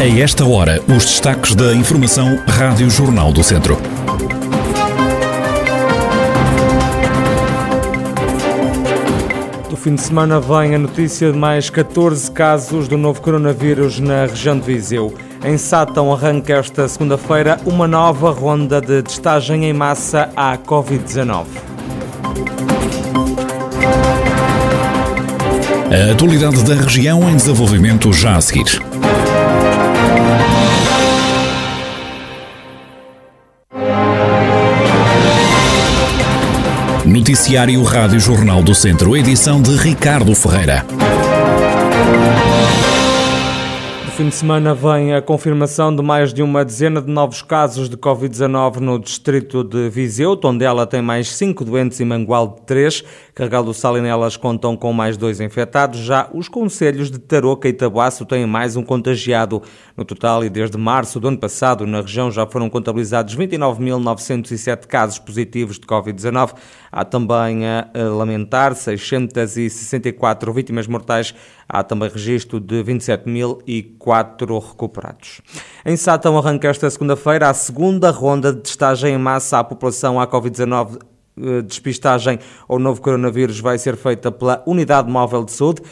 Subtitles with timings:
[0.00, 3.76] A esta hora, os destaques da Informação Rádio Jornal do Centro.
[9.68, 14.24] Do fim de semana vem a notícia de mais 14 casos do novo coronavírus na
[14.24, 15.12] região de Viseu.
[15.44, 21.44] Em Sátão arranca esta segunda-feira uma nova ronda de testagem em massa à Covid-19.
[25.92, 28.89] A atualidade da região em desenvolvimento já a seguir.
[37.10, 40.86] Noticiário Rádio Jornal do Centro, edição de Ricardo Ferreira.
[44.04, 47.88] No fim de semana vem a confirmação de mais de uma dezena de novos casos
[47.88, 50.36] de Covid-19 no distrito de Viseu.
[50.36, 53.02] Tondela tem mais cinco doentes e Mangual de três.
[53.40, 53.94] Carregal do Sal
[54.38, 56.00] contam com mais dois infectados.
[56.00, 59.62] Já os conselhos de Tarouca e Tabuaço têm mais um contagiado.
[59.96, 65.18] No total, e desde março do ano passado, na região já foram contabilizados 29.907 casos
[65.18, 66.52] positivos de Covid-19.
[66.92, 71.34] Há também a lamentar 664 vítimas mortais.
[71.66, 75.40] Há também registro de 27.004 recuperados.
[75.86, 80.26] Em Sátão arranca esta segunda-feira a segunda ronda de testagem em massa à população à
[80.26, 81.09] Covid-19 eh,
[81.64, 82.38] despistagem
[82.68, 85.82] ao novo coronavírus vai ser feita pela Unidade Móvel de Saúde,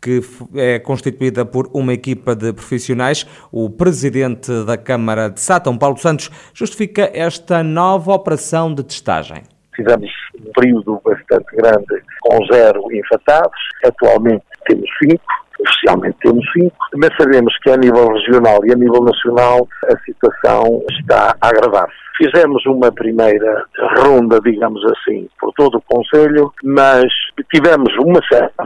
[0.00, 0.20] que
[0.56, 3.24] é constituída por uma equipa de profissionais.
[3.52, 9.44] O presidente da Câmara de Sátão, Paulo Santos, justifica esta nova operação de testagem.
[9.74, 10.10] Fizemos
[10.44, 15.22] um período bastante grande com zero infectados, atualmente temos cinco,
[15.62, 20.82] oficialmente temos cinco, mas sabemos que a nível regional e a nível nacional a situação
[20.90, 22.02] está a agravar-se.
[22.16, 23.64] Fizemos uma primeira
[23.98, 27.04] ronda, digamos assim, por todo o Conselho, mas
[27.52, 28.62] tivemos uma certa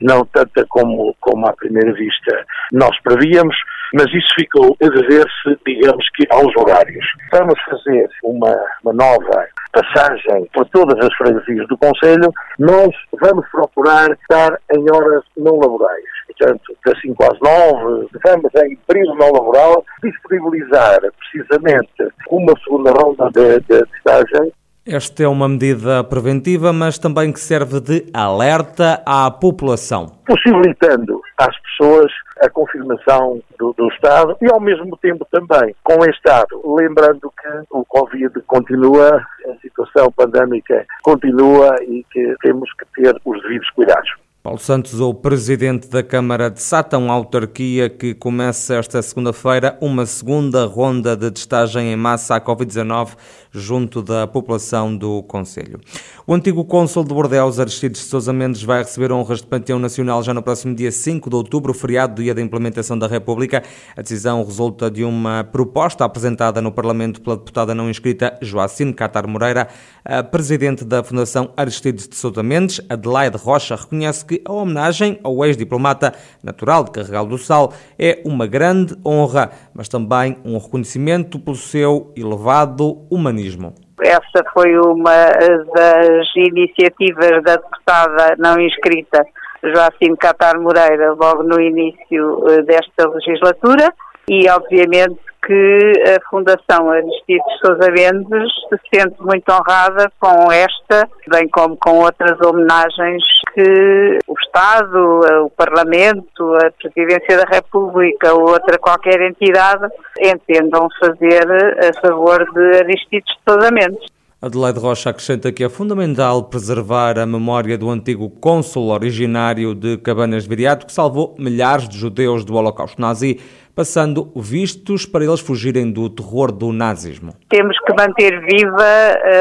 [0.00, 3.56] não tanta como, como à primeira vista nós prevíamos,
[3.94, 7.06] mas isso ficou a dever-se, digamos que, aos horários.
[7.32, 14.10] Vamos fazer uma, uma nova passagem por todas as freguesias do Conselho, nós vamos procurar
[14.12, 16.13] estar em horas não laborais.
[16.38, 23.30] Portanto, das 5 às 9, vamos em período não laboral disponibilizar precisamente uma segunda ronda
[23.30, 24.52] de, de testagem
[24.86, 30.12] esta é uma medida preventiva, mas também que serve de alerta à população.
[30.26, 32.12] Possibilitando às pessoas
[32.42, 36.60] a confirmação do, do, Estado e, ao mesmo tempo, também com o Estado.
[36.76, 43.40] Lembrando que o Covid continua, a situação pandémica continua e que temos que ter os
[43.40, 44.10] devidos cuidados.
[44.44, 50.66] Paulo Santos, o presidente da Câmara de Sátão, autarquia que começa esta segunda-feira uma segunda
[50.66, 53.16] ronda de testagem em massa à Covid-19
[53.50, 55.80] junto da população do Conselho.
[56.26, 60.22] O antigo cônsul de Bordeaux, Aristides de Sousa Mendes, vai receber honras de Panteão Nacional
[60.22, 63.62] já no próximo dia 5 de outubro, feriado do dia da implementação da República.
[63.96, 69.26] A decisão resulta de uma proposta apresentada no Parlamento pela deputada não inscrita Joacine Catar
[69.26, 69.68] Moreira.
[70.04, 75.18] A presidente da Fundação Aristides de Sousa Mendes, Adelaide Rocha, reconhece que que a homenagem
[75.22, 76.12] ao ex-diplomata
[76.42, 82.12] natural de Carregal do Sal é uma grande honra, mas também um reconhecimento pelo seu
[82.16, 83.74] elevado humanismo.
[84.02, 85.28] Essa foi uma
[85.74, 89.24] das iniciativas da deputada não inscrita
[89.62, 93.94] Joacim Catar Moreira logo no início eh, desta legislatura
[94.28, 101.48] e obviamente que a Fundação Aristides Sousa Mendes se sente muito honrada com esta, bem
[101.48, 103.22] como com outras homenagens
[103.54, 109.86] que o Estado, o Parlamento, a Presidência da República ou outra qualquer entidade
[110.18, 111.46] entendam fazer
[111.88, 114.14] a favor de Aristides Sousa Mendes.
[114.44, 120.42] Adelaide Rocha acrescenta que é fundamental preservar a memória do antigo cônsul originário de Cabanas
[120.42, 123.40] de Viriato que salvou milhares de judeus do Holocausto Nazi
[123.74, 127.34] passando vistos para eles fugirem do terror do nazismo.
[127.48, 128.84] Temos que manter viva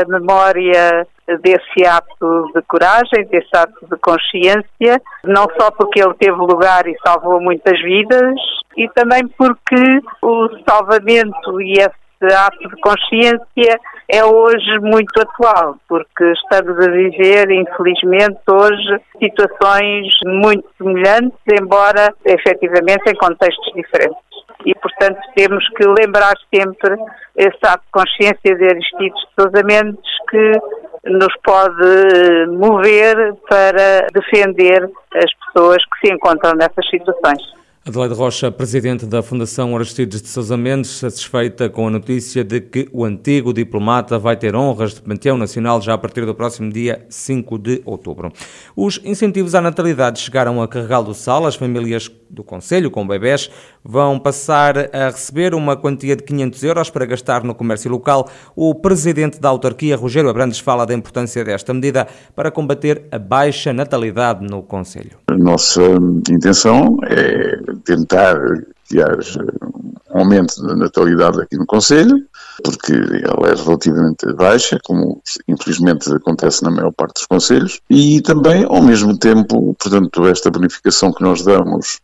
[0.02, 1.08] a memória
[1.42, 6.96] desse ato de coragem, desse ato de consciência, não só porque ele teve lugar e
[7.06, 8.36] salvou muitas vidas,
[8.76, 11.80] e também porque o salvamento e
[12.24, 13.80] esse ato de consciência
[14.10, 23.04] é hoje muito atual, porque estamos a viver, infelizmente, hoje situações muito semelhantes, embora efetivamente
[23.08, 24.18] em contextos diferentes.
[24.66, 26.96] E, portanto, temos que lembrar sempre
[27.36, 30.52] esse ato de consciência de Aristides de Sousa Mendes que
[31.06, 37.63] nos pode mover para defender as pessoas que se encontram nessas situações.
[37.86, 42.88] Adelaide Rocha, presidente da Fundação Aristides de Sousa Mendes, satisfeita com a notícia de que
[42.94, 47.06] o antigo diplomata vai ter honras de Panteão Nacional já a partir do próximo dia
[47.10, 48.32] 5 de outubro.
[48.74, 51.46] Os incentivos à natalidade chegaram a Carregal do Sal.
[51.46, 53.50] As famílias do Conselho com bebés
[53.84, 58.30] vão passar a receber uma quantia de 500 euros para gastar no comércio local.
[58.56, 63.72] O presidente da autarquia, Rogério Abrantes, fala da importância desta medida para combater a baixa
[63.72, 65.18] natalidade no Conselho.
[65.28, 65.82] A nossa
[66.30, 68.36] intenção é tentar
[68.86, 69.42] que haja
[70.14, 72.24] um aumento da natalidade aqui no Conselho,
[72.64, 78.64] porque ela é relativamente baixa, como infelizmente acontece na maior parte dos Conselhos, e também,
[78.66, 82.00] ao mesmo tempo, portanto, esta bonificação que nós damos,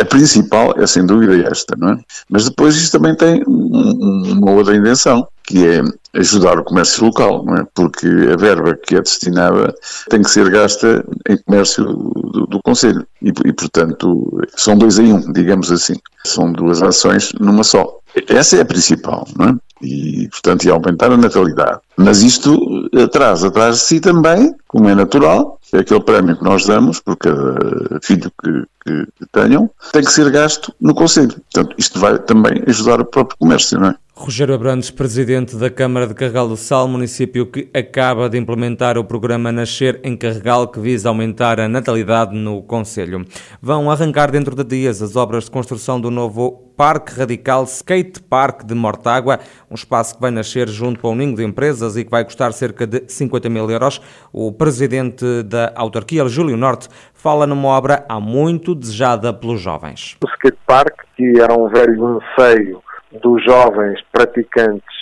[0.00, 1.98] a principal é sem dúvida esta, não é?
[2.28, 5.82] Mas depois isto também tem uma outra intenção, que é
[6.14, 7.64] ajudar o comércio local, é?
[7.74, 9.74] Porque a verba que é destinada
[10.08, 13.06] tem que ser gasta em comércio do, do Conselho.
[13.20, 15.94] E, e, portanto, são dois em um, digamos assim.
[16.24, 17.98] São duas ações numa só.
[18.28, 19.54] Essa é a principal, não é?
[19.82, 21.80] E, portanto, ia aumentar a natalidade.
[21.96, 22.56] Mas isto
[23.02, 27.16] atrás, atrás de si também, como é natural, é aquele prémio que nós damos por
[27.16, 31.34] cada filho que, que, tenham, tem que ser gasto no Conselho.
[31.52, 33.96] Portanto, isto vai também ajudar o próprio comércio, não é?
[34.14, 39.04] Rogério Abrantes, presidente da Câmara de Carregal do Sal, município que acaba de implementar o
[39.04, 43.24] programa Nascer em Carregal, que visa aumentar a natalidade no Conselho.
[43.60, 48.64] Vão arrancar dentro de dias as obras de construção do novo Parque Radical Skate Park
[48.64, 52.10] de Mortágua, um espaço que vai nascer junto a um ninho de empresas e que
[52.10, 53.98] vai custar cerca de 50 mil euros.
[54.30, 60.18] O presidente da autarquia, Júlio Norte, fala numa obra há muito desejada pelos jovens.
[60.22, 62.82] O Skate Park, que era um velho anseio
[63.22, 64.96] dos jovens praticantes,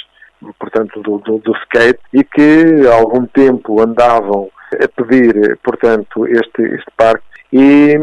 [0.58, 6.62] portanto, do, do, do skate, e que há algum tempo andavam a pedir, portanto, este,
[6.62, 7.24] este parque.
[7.52, 7.98] E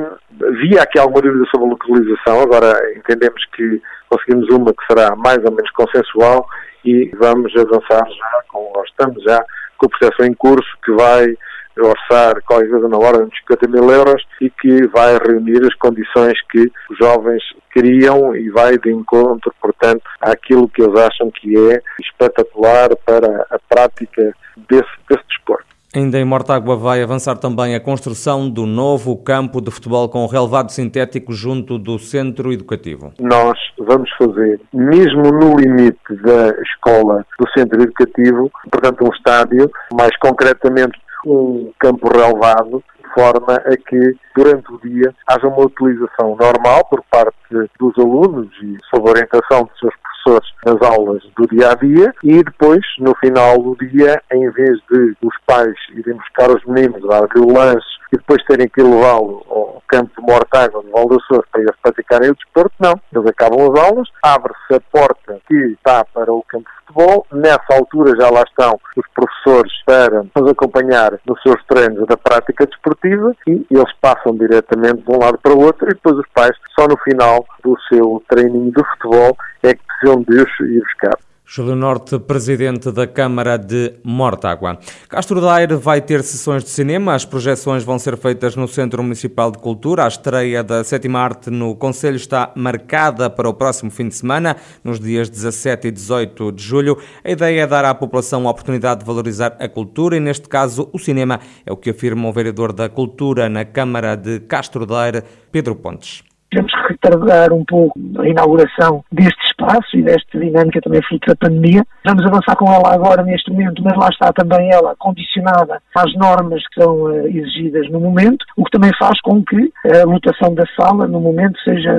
[0.59, 5.39] via aqui alguma dúvida sobre a localização, agora entendemos que conseguimos uma que será mais
[5.45, 6.45] ou menos consensual
[6.83, 9.43] e vamos avançar já, com, estamos já
[9.77, 11.37] com o processo em curso que vai
[11.81, 16.39] orçar qualquer coisa na ordem de 50 mil euros e que vai reunir as condições
[16.51, 17.43] que os jovens
[17.73, 23.59] queriam e vai de encontro, portanto, àquilo que eles acham que é espetacular para a
[23.69, 24.33] prática
[24.69, 25.67] desse, desse desporto.
[25.95, 30.69] Ainda em Mortágua vai avançar também a construção do novo campo de futebol com relevado
[30.69, 33.13] sintético junto do centro educativo.
[33.19, 40.15] Nós vamos fazer, mesmo no limite da escola do centro educativo, portanto um estádio, mais
[40.17, 46.85] concretamente um campo relevado, de forma a que durante o dia haja uma utilização normal
[46.89, 47.35] por parte
[47.79, 52.43] dos alunos e sob orientação dos seus professores nas aulas do dia a dia e
[52.43, 57.39] depois, no final do dia, em vez de os pais irem buscar os meninos, dar-lhe
[57.39, 61.75] o lanche e depois terem que levá-lo ao campo de Mortágua, de Valdeçores, para eles
[61.81, 62.93] praticarem o desporto, não.
[63.13, 68.15] Eles acabam as aulas, abre-se a porta que está para o campo futebol, nessa altura
[68.19, 73.65] já lá estão os professores para nos acompanhar nos seus treinos da prática desportiva e
[73.69, 76.97] eles passam diretamente de um lado para o outro e depois os pais, só no
[76.97, 81.26] final do seu treininho de futebol, é que precisam de os ir buscar.
[81.49, 84.77] Júlio Norte, presidente da Câmara de Mortágua.
[85.07, 87.15] Castro Daire vai ter sessões de cinema.
[87.15, 90.03] As projeções vão ser feitas no Centro Municipal de Cultura.
[90.03, 94.57] A estreia da sétima arte no Conselho está marcada para o próximo fim de semana,
[94.83, 96.97] nos dias 17 e 18 de julho.
[97.23, 100.89] A ideia é dar à população a oportunidade de valorizar a cultura e, neste caso,
[100.91, 101.39] o cinema.
[101.65, 106.23] É o que afirma o vereador da Cultura na Câmara de Castro Daire, Pedro Pontes.
[106.57, 111.35] Temos que retardar um pouco a inauguração deste espaço e desta dinâmica também fruto da
[111.35, 111.83] pandemia.
[112.03, 116.63] Vamos avançar com ela agora neste momento, mas lá está também ela condicionada às normas
[116.67, 120.63] que são uh, exigidas no momento, o que também faz com que a lotação da
[120.75, 121.91] sala no momento seja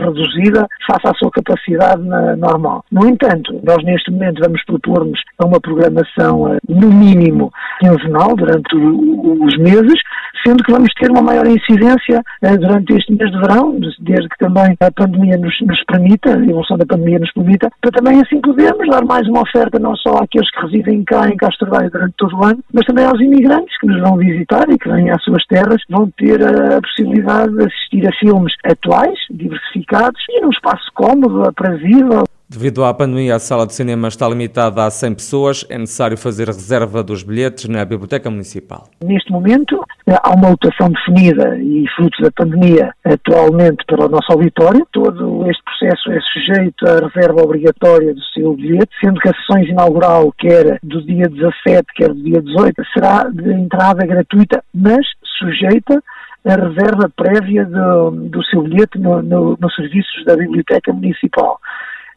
[0.00, 2.02] reduzida face à sua capacidade
[2.38, 2.82] normal.
[2.90, 9.58] No entanto, nós neste momento vamos propor-nos uma programação uh, no mínimo quinzenal durante os
[9.58, 10.00] meses,
[10.46, 14.38] sendo que vamos ter uma maior incidência uh, durante este mês de verão, desde que
[14.38, 18.40] também a pandemia nos, nos permita, a evolução da pandemia nos permita, para também assim
[18.40, 22.14] podermos dar mais uma oferta não só àqueles que residem cá em Castro Daire durante
[22.16, 25.22] todo o ano, mas também aos imigrantes que nos vão visitar e que vêm às
[25.22, 30.90] suas terras, vão ter a possibilidade de assistir a filmes atuais, diversificados e num espaço
[30.94, 35.66] cómodo, aprazível, Devido à pandemia, a sala de cinema está limitada a 100 pessoas.
[35.68, 38.88] É necessário fazer reserva dos bilhetes na Biblioteca Municipal.
[39.04, 39.84] Neste momento,
[40.22, 44.86] há uma lotação definida e fruto da pandemia atualmente para o nosso auditório.
[44.92, 49.60] Todo este processo é sujeito à reserva obrigatória do seu bilhete, sendo que a sessão
[49.64, 55.04] inaugural, quer do dia 17, quer do dia 18, será de entrada gratuita, mas
[55.36, 56.00] sujeita
[56.44, 61.58] a reserva prévia do, do seu bilhete no, no, nos serviços da Biblioteca Municipal.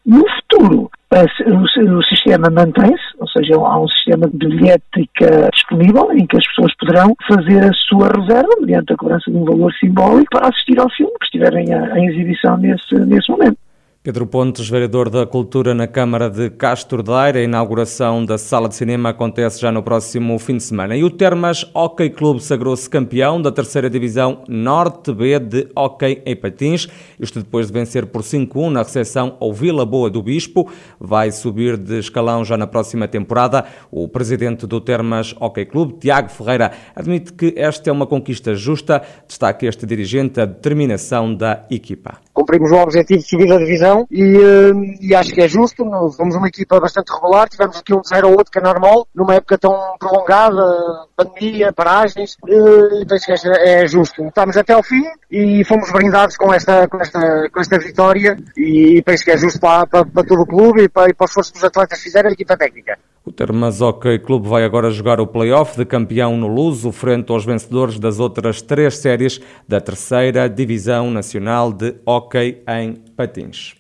[0.06, 6.26] No futuro, o, o sistema mantém-se, ou seja, há um sistema de bilhética disponível em
[6.26, 10.32] que as pessoas poderão fazer a sua reserva mediante a cobrança de um valor simbólico
[10.32, 13.58] para assistir ao filme que estiverem em exibição nesse, nesse momento.
[14.02, 18.76] Pedro Pontes, vereador da Cultura na Câmara de Castro Daire, a inauguração da sala de
[18.76, 20.96] cinema acontece já no próximo fim de semana.
[20.96, 26.34] E o Termas Hockey Clube sagrou-se campeão da terceira divisão Norte B de Hockey em
[26.34, 26.88] Patins.
[27.20, 30.72] Isto depois de vencer por 5-1 na recepção ao Vila Boa do Bispo.
[30.98, 33.66] Vai subir de escalão já na próxima temporada.
[33.92, 39.02] O presidente do Termas Hockey Clube, Tiago Ferreira, admite que esta é uma conquista justa.
[39.28, 42.22] Destaca este dirigente a determinação da equipa.
[42.40, 45.84] Cumprimos o objetivo de subir da divisão e, eh, e, acho que é justo.
[46.16, 49.36] Fomos uma equipa bastante regular, tivemos aqui um 0 ou outro que é normal, numa
[49.36, 54.24] época tão prolongada, pandemia, paragens, eh, e penso que é justo.
[54.24, 59.02] Estamos até ao fim e fomos brindados com esta, com esta, com esta vitória e
[59.06, 61.32] penso que é justo para, para, para todo o clube e para, e para os
[61.32, 62.98] esforços que os atletas fizeram e a equipa técnica.
[63.30, 67.46] O Termas Hockey Clube vai agora jogar o play-off de campeão no Luso, frente aos
[67.46, 73.79] vencedores das outras três séries da terceira Divisão Nacional de Hockey em Patins.